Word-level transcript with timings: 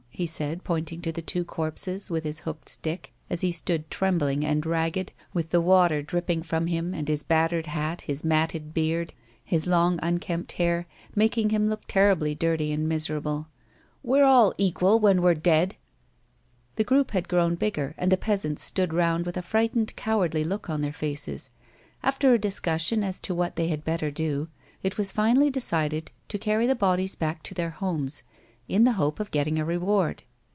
he 0.13 0.27
said, 0.27 0.63
pointing 0.63 1.01
to 1.01 1.11
the 1.11 1.19
two 1.21 1.43
corpses 1.43 2.11
with 2.11 2.23
his 2.25 2.41
hooked 2.41 2.69
stick, 2.69 3.11
as 3.27 3.41
he 3.41 3.51
stood 3.51 3.89
trembling 3.89 4.45
and 4.45 4.67
ragged, 4.67 5.11
with 5.33 5.49
the 5.49 5.61
water 5.61 6.03
dripping 6.03 6.43
from 6.43 6.67
him, 6.67 6.93
and 6.93 7.07
his 7.07 7.23
battered 7.23 7.65
hat, 7.65 8.01
his 8.01 8.23
matted 8.23 8.71
beard, 8.71 9.13
his 9.43 9.65
long 9.65 9.97
unkempt 10.03 10.51
hair, 10.51 10.85
making 11.15 11.49
him 11.49 11.67
look 11.67 11.81
terribly 11.87 12.35
dirty 12.35 12.71
and 12.71 12.87
miserable." 12.87 13.47
We're 14.03 14.23
all 14.23 14.53
equal 14.59 14.99
when 14.99 15.23
we're 15.23 15.33
dead." 15.33 15.75
The 16.75 16.83
group 16.83 17.11
had 17.11 17.27
grown 17.27 17.55
bigger, 17.55 17.95
and 17.97 18.11
the 18.11 18.15
peasants 18.17 18.61
stood 18.61 18.93
round 18.93 19.25
with 19.25 19.37
a 19.37 19.41
frightened, 19.41 19.95
cowardly 19.95 20.43
look 20.43 20.69
on 20.69 20.81
their 20.81 20.93
faces. 20.93 21.49
After 22.03 22.31
a 22.31 22.37
discussion 22.37 23.03
as 23.03 23.19
to 23.21 23.33
what 23.33 23.55
they 23.55 23.69
had 23.69 23.83
better 23.83 24.11
do, 24.11 24.49
it 24.83 24.99
was 24.99 25.11
finally 25.11 25.49
decided 25.49 26.11
to 26.27 26.37
carry 26.37 26.67
the 26.67 26.75
bodies 26.75 27.15
back 27.15 27.41
to 27.43 27.55
their 27.55 27.71
homes, 27.71 28.21
in 28.67 28.85
the 28.85 28.93
hope 28.93 29.19
of 29.19 29.31
getting 29.31 29.59
a 29.59 29.65
reward. 29.65 30.23